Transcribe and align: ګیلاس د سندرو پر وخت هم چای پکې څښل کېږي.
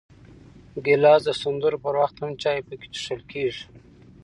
ګیلاس 0.85 1.21
د 1.25 1.29
سندرو 1.41 1.81
پر 1.85 1.93
وخت 2.01 2.15
هم 2.19 2.31
چای 2.41 2.59
پکې 2.67 2.87
څښل 2.95 3.21
کېږي. 3.31 3.65